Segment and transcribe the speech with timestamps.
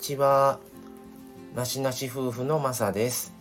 [0.00, 0.58] ちは。
[1.54, 3.34] なしなし夫婦のまさです。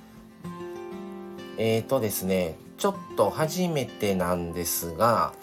[1.57, 5.33] えーとですね、ちょっと初めてなんですが、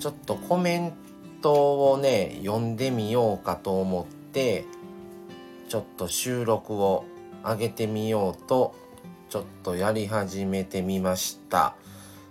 [0.00, 0.92] ちょっとコメン
[1.40, 4.64] トをね、読んでみようかと思って、
[5.68, 7.04] ちょっと収録を
[7.44, 8.74] 上げてみようと、
[9.28, 11.76] ちょっとやり始めてみました。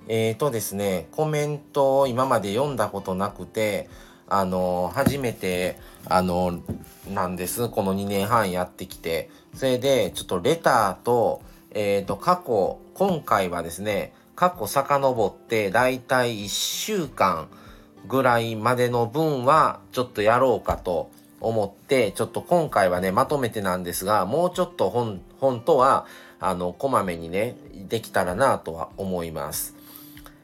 [0.10, 3.88] えーとですね、コメントを今まで読んだことなくて、
[4.29, 6.61] あの初めてあの
[7.10, 17.50] なんですこの2年半やってきてそれでちょっとレターと,、えーと、過去今回はですね過去遡ってだいたい1週間
[18.07, 26.05] ぐらいまでの分はちょっとやろうかと思ってちょっと今回はねまとめてなんですがもうちょっと本本当は
[26.39, 27.55] あのこまめにね
[27.89, 29.75] できたらなとは思います。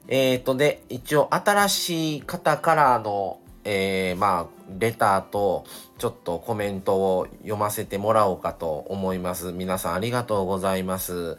[0.07, 5.65] えっ、ー、とで一応新しい方からのえー、まあレターと
[5.97, 9.51] ちょっとコメントを読ませてもらおうかと思います。
[9.51, 11.37] 皆さんありがとうございます。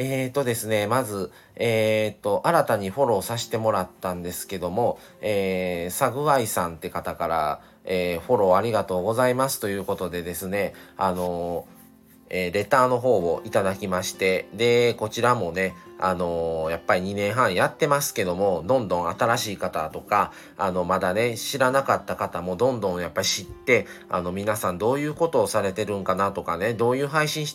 [0.00, 11.77] えーとですね、まず、えーと、新たにフォローさせてもらったんですけども、えー、サグアイさんって方から、えー、フォローありがとうございますということでですね、あのー、
[12.30, 27.46] えー、レターの方をいただきまして、で、こちらもね、あのー、やっぱり2年半やってますけども、どんどん新しい方とか、あの、まだね、知らなかった方もどんどんやっぱり知って、あの、皆さんどういうことをされてるんかなとかね、どういう配信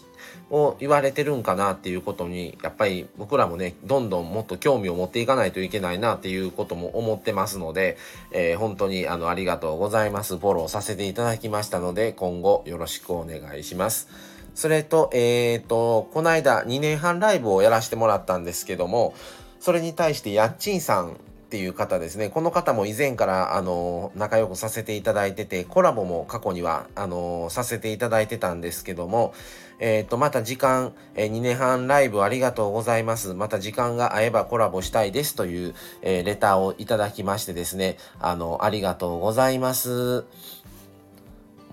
[0.52, 7.98] を言われてるんかなっていうことに、やっぱり僕らもね、どんどんもっと興味を持っていかないといけないなっていうことも思ってますので、
[8.32, 10.38] えー、本当にあの、ありがとうございます。
[10.38, 14.33] フォローさせていただきましたので、今後よろしくお願いします。
[14.56, 19.14] それと、えっ、ー、と、この間2年半ライブをやらせてもらったんですけども、
[19.60, 21.14] それに対してやっちんさん
[21.54, 22.30] っていう方ですね。
[22.30, 29.36] この方も以前からあの仲良くさせていただいてて、コラボも過去にはあのさせていただいてたんですけども、
[29.80, 33.34] えっ、ー、と、また時間、えー、2年半ライブありがとうございます。
[33.36, 40.26] また時間が合えばコラボしたいですという、えー、レターをいただきましてですね、あの、ありがとうございます。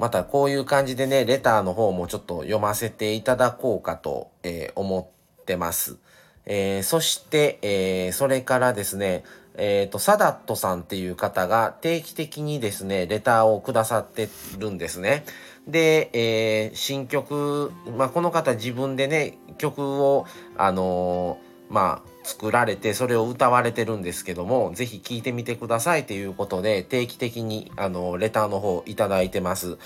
[0.00, 5.98] またこういう感じでね、レターの方もちょっと読ませていただこうかと、えー、思ってます。
[6.46, 9.24] えー、そして、えー、それからですね、
[9.58, 15.26] えっ、と、サダットさんっていう方が定期的にですね、レターをくださってるんですね。
[15.68, 20.24] で、え新曲、まあ、この方自分でね、曲を、
[20.56, 21.38] あの
[21.70, 29.78] まあ、作られてそれを歌われてるんですけども是非聴いてみてくださいということで定期的にあのレターの方いただいてます。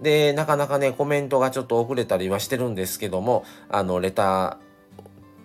[0.00, 4.58] でなかなかねコメントがちょっと遅れたりはしてるんですけどもあのレタ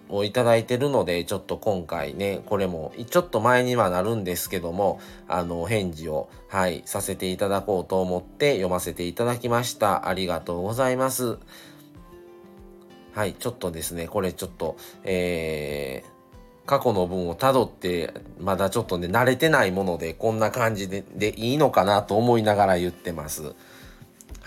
[0.10, 10.08] ーをいただいてるのでちょっと今回ねこれもちょっと前にはなるんですけどもあの返事をはいさせていただこうと思って読ませていただきました。
[10.08, 11.38] ありがとうございます。
[13.18, 16.18] はいちょっとですねこれちょっとえー
[16.68, 23.56] 過去の文をたどってまだちょっとね慣れてないものでこんな感じででいいのかなと思いながら言ってます。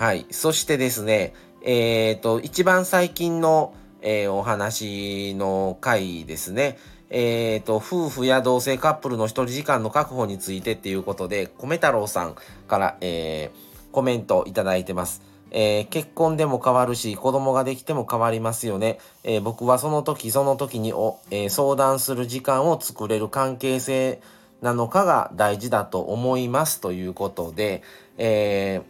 [0.00, 0.25] はい。
[0.31, 6.78] そしてですね、えっ、ー、と、一番最近の、えー、お話の回ですね。
[7.10, 15.20] えっ、ー、と、夫婦や同性カップルの一人時間の確保についてっていうことで、米太郎さんから、えー、コメントいただいてます。
[15.50, 24.21] えー、結婚でも変わるし子供ができても変わりますよね、えー、僕はその時その時にお、えー、相談する時間を作れる関係性
[24.62, 26.81] なのかが大事だと思います。
[26.81, 27.83] ということで、
[28.19, 28.83] え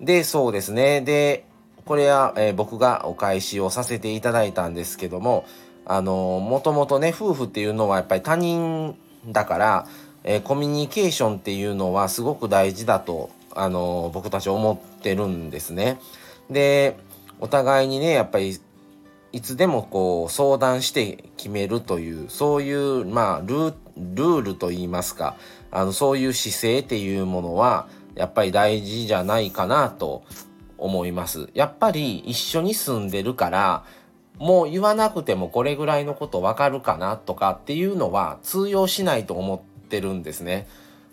[0.00, 1.02] でそうですね。
[1.02, 1.44] で
[1.84, 5.44] これは、え僕がお返しをさせていただいたんですけども
[5.84, 8.96] あのもともとね夫婦っていうのはやっぱり他人
[9.26, 9.86] だから、
[10.24, 15.98] えコミュニケーションっていうのはすごく大事だとあの僕たち思ってってるんですね。
[16.50, 16.96] で
[17.40, 18.58] お互いにねやっぱり
[19.32, 25.36] いつでもこう相談して決めるというそういうまあルールといいますか
[25.70, 30.24] あのそういう姿勢っていうものはやっぱり大事じゃないかなと
[30.78, 31.48] 思います。
[31.54, 33.84] やっぱり一緒に住んでるから
[34.38, 40.66] もう言わなくてもこれぐらいのことわかるかなとかっていうのは通用しないと思ってるんですね。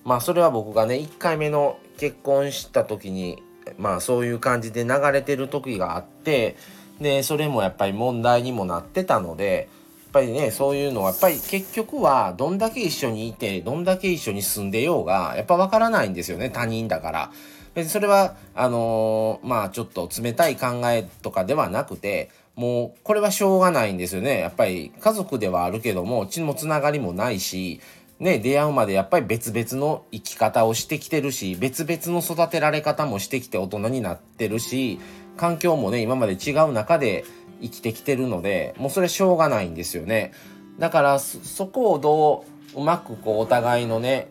[0.04, 3.44] まあそれは僕がね1回目の結婚した時に
[3.78, 6.56] まあそういう感じで流れてる時があって
[7.00, 9.70] でそれもやっぱり問題にもなってたので
[10.06, 17.32] やっぱりねそういうのはやっぱり結局はどんだけ一緒にいてどんだけ一緒に住んでようがやっぱわからないんですよね他人だから。
[17.78, 27.80] 別にそれはあのー、まあちょっと冷たい考えとかではなくてもうこれはしょうがないんですよねやっぱり家族ではあるけども血のつながりもないし
[28.20, 35.00] ね、出会うまでやっぱり別々の生き方をしてきてるし、別々の育てられ方もしてきて大人になってるし、
[35.38, 37.24] 環境もね今まで違う中で
[37.62, 40.34] 生きてきてるのでもうそれしょうがないんですよね
[40.80, 44.30] だからそこをどううまくこうお互いのね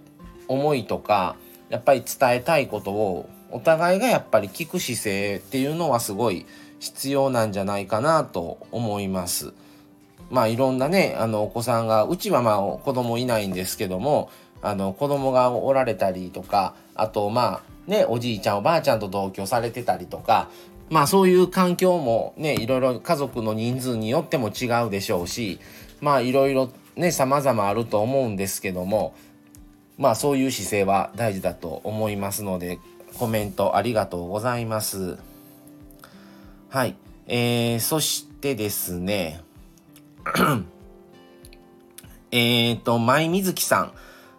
[0.48, 1.36] 思いとか
[1.70, 6.46] やっぱり伝えたいことをお互いがやっぱり聞く姿勢っていうのはすごい
[6.78, 9.54] 必要なんじゃないかなと思います。
[10.30, 14.30] まあいろんなねあのお子さんがうちはまあ子供いないんですけども
[14.62, 20.48] あの子供がおられたりとかあとまあねおじいちゃんおばあちゃんと同居されてたりとか
[20.90, 25.60] まあそういう環境もねいろいろ家族の人数によっても違うでしょうし
[26.00, 29.14] まあいろいろね様々あると思うんですけども
[29.98, 32.78] まあそういう姿勢は大事だと思いますので
[33.16, 35.16] コメントありがとうございます。
[36.68, 36.96] はい。
[37.26, 39.40] えー、そしてですね、
[42.32, 43.92] えっと、舞水月さん、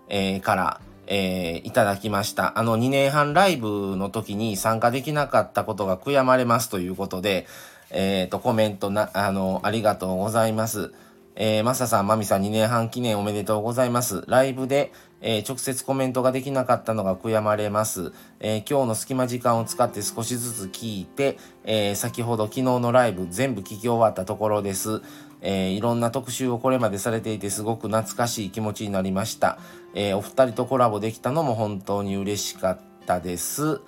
[0.09, 2.59] えー、から、えー、いただきました。
[2.59, 7.47] あの、2年半ライブの時に参加できなかったことが悔やまれますということで、
[7.89, 10.93] えっ、ー、と、コメントな、あの、ありがとうございます。
[11.39, 14.23] えー、マサさん、マミさん2年半記念おめでとうございます。
[14.27, 14.91] ライブで、
[15.21, 18.11] えー、直接コメントができなかったのが悔やまれます。
[18.39, 25.03] えー、今日の隙間時間を使って少しずつ聞いて、えー、先ほど昨日のライブ全部聞き終わったところです。
[25.41, 29.59] えいろんな特集をこれまでされていてすごく懐かしい気持ちになりました。
[29.93, 33.79] えお二人とコラボできたのも本当に嬉しかったです。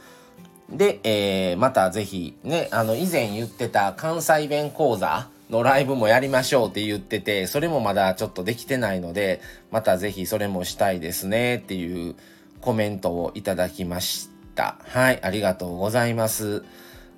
[0.70, 9.42] で、えまたぜひね、あの以前言ってた関西弁講座のライブもやりましょうって言ってて、それもまだちょっとできてないので、
[9.72, 12.16] またぜひそれもしたいですねっていう
[12.62, 14.78] コメントをいただきました。
[14.86, 16.64] はい、ありがとうございます。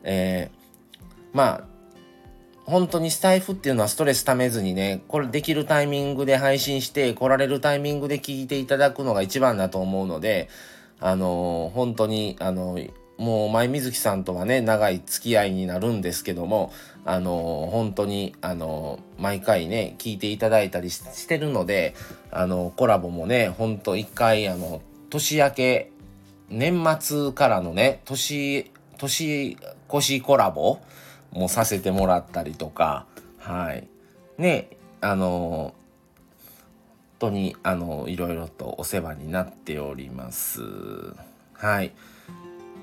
[0.03, 1.71] えー、まあ、
[2.65, 10.47] 本当にスタイフっていうのはストレスためずにね、これできるタイミングで配信して、来られるタイミングで聞いていただくのが一番だと思うので、
[11.01, 12.91] あのー、本当に、あのー、
[13.21, 16.73] もう前水木さんとはね長い付き合いになるんですけども
[17.05, 21.93] あの本当にあの毎回ね聞いていただいたりしてるので
[22.31, 24.81] あのコラボもねほんと一回あの
[25.11, 25.91] 年明け
[26.49, 29.55] 年末からのね年年
[29.87, 30.79] 越しコラボ
[31.31, 33.05] もさせてもらったりとか
[33.37, 33.87] はい
[34.39, 34.67] ね
[34.99, 35.75] あの
[37.19, 40.63] 本当にあのいろいろとお世話になっております
[41.53, 41.93] はい。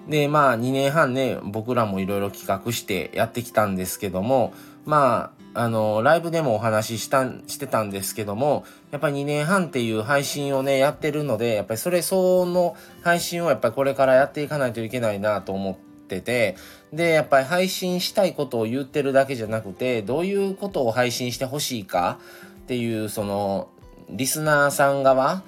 [0.09, 15.77] で、まあ2年半ね、僕らもいろいろ企画してやってきたんですけども、まあ、あの、ライブでもお話しした、してたんですけども、やっぱり2年半っていう配信をね、やってるので、やっぱりそれ相応の配信をやっぱりこれからやっていかないといけないなと思っ
[16.07, 16.57] てて、
[16.93, 22.19] で、やっぱり配信したいことを言ってるだけじゃなくて、どういうことを配信してほしいか
[22.63, 23.69] っていう、その、
[24.09, 25.43] リスナーさん側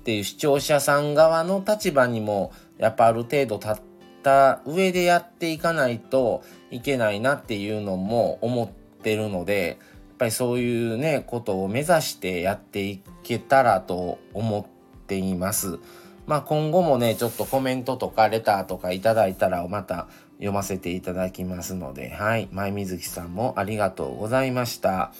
[0.00, 3.74] っていう視聴者さん側の立場にもやっぱある程度立っ
[4.22, 8.68] た上でやっていかないといけないなっていうのも思っ
[9.02, 15.78] てるのでやっぱりそういうねことを目指してやっていけたらと思っています。
[16.26, 22.48] まあ今後もねちょっとコメントとかレターとかいただいたらまた読ませていただきますのではい。
[22.50, 25.12] 前水木さんもありがとうございました。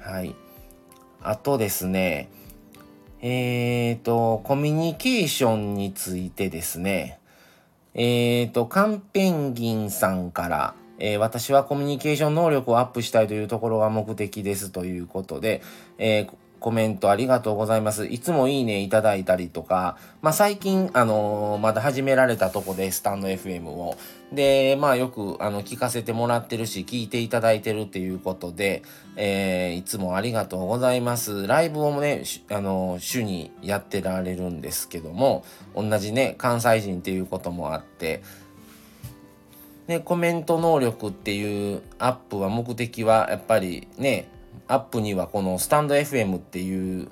[0.00, 0.34] はい。
[1.22, 2.30] あとですね
[3.22, 7.18] えっ、ー、と、コミュニケーションについてですね、
[7.94, 15.62] えっ、ー、と、カンペンギンさんから、えー、私はコミュニケーション能力をアップしたいというところが目的ですということで、
[15.98, 18.06] えー、コメントありがとうございます。
[18.06, 23.96] いつもいいねいただいたりとか、まあ、最近、あのー、まだ始められたとこで、スタンド FM を。
[24.32, 28.82] で、まあ、よく、あの、聞かせてもらってるし、聞いていただいてるっていうことで、
[29.16, 31.46] えー、いつもありがとうございます。
[31.46, 35.44] ライブをね、あのー、週にやってられるんですけども、
[35.74, 38.22] 同じね、関西人っていうこともあって、
[39.86, 44.28] で、コメント能力っていうアップは目的はやっぱりね、
[44.68, 47.08] アップにはこのスタンド FM っていう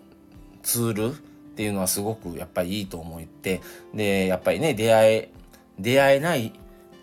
[0.62, 1.16] ツールっ
[1.56, 3.60] ていうのはすごくやっぱりいいと思って
[3.94, 5.30] でやっぱりね出会え
[5.78, 6.52] 出会えない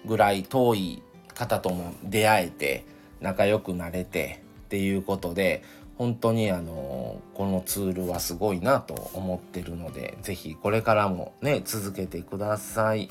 [0.05, 1.03] ぐらい遠い
[1.33, 2.85] 方とも出会えて
[3.21, 5.63] 仲良くなれてっていうことで
[5.97, 13.09] 本当にあのこのツールはすごいなと思ってるので是非これからもね続けてください。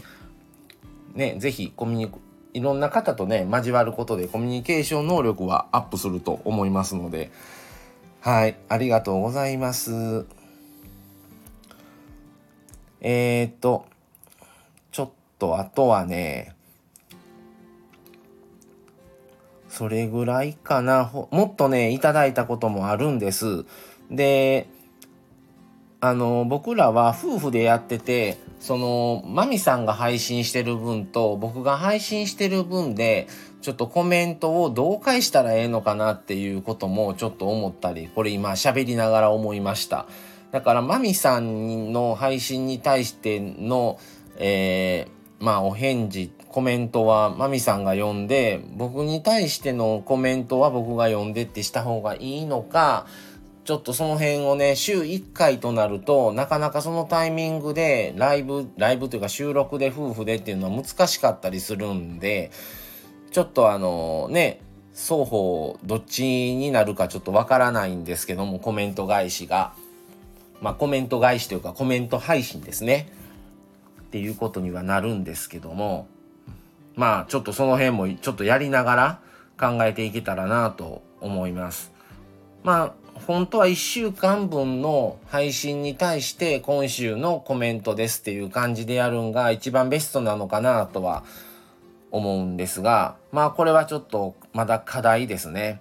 [1.14, 2.12] ね、是非コミュニ
[2.52, 7.30] いろんな方とね交わることでコミュニケーション能力はアップすると思いますので。
[8.22, 10.26] はいありがとうございます。
[13.00, 13.86] えー、っと
[14.92, 16.54] ちょっとあとはね
[19.70, 21.10] それぐらいかな。
[21.30, 23.64] もっとねいただいたこともあるんです。
[24.10, 24.66] で
[26.02, 33.26] あの僕らは夫婦でやっててそのマミさんが配信してる分と僕が配信してる分で
[33.62, 40.06] ちょっとコメントをどう返したらええのかなっていうこともちょっと思ったりこれ今喋りながら思いました。
[40.52, 43.98] だからマミさんの配信に対しての、
[44.36, 53.06] えー、まあお返事コメントはマミさんが読んで僕に対してのコメントは僕が読んでってした方がいいのか
[53.64, 62.50] ちょっとその辺をね、週1回となると、なかなかそのタイミングで、ライブ、ライブというか収録で夫婦でっていうのは難しかったりするんで、
[63.30, 64.60] ちょっとあのね、
[64.94, 69.72] 双方どっちになるかちょっとわからないんですけども、コメント返しが。
[70.60, 73.08] まあコメント返しというかコメント配信ですね。
[74.02, 76.08] っていうことにはなるんですけども、
[76.96, 79.20] まあちょっとその辺もちょっとやりながら
[79.58, 81.92] 考えていけたらなと思います。
[82.62, 91.24] まあ本当は1週間分の配信に対して今週のコメントですっていう感じでやるんが一番ベストなのかなとは
[92.10, 95.80] 思うんですがまあこれはちょっとまだ課題ですね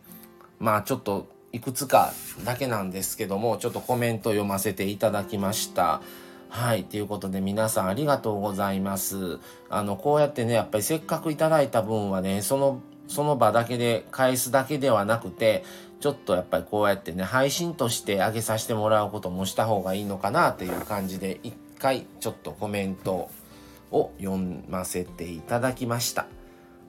[0.60, 2.14] まあちょっといくつか
[2.46, 6.02] だけなんですけどもちょっとコメント読ませていただきました
[6.50, 6.84] はい。
[6.84, 9.38] ということで皆さんありがとうございます。
[9.70, 15.64] あの、こうやってね、やっぱりせっかくいただいた分はね、その、その場だけで返すだけではなくて、
[16.00, 23.30] ちょっとやっぱりこうやってね、配信として上げさせてもらうこともした方がいいのかなという感じで、一回ちょっとコメント
[23.92, 24.38] を読
[24.70, 26.28] ませていただきました。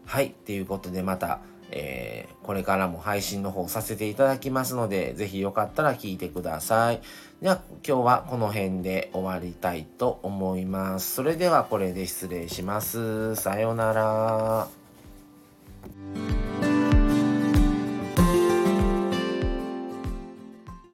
[0.07, 0.31] はい。
[0.31, 1.41] ということでまた、
[1.73, 7.01] えー、これからも配信の方させていただきますので、ぜひよかったら聞いてください。
[7.43, 11.15] では、今日はこの辺で終わりたいと思います。
[11.15, 13.35] それではこれで失礼します。
[13.37, 14.80] さようなら。